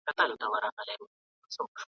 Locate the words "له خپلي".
0.29-0.93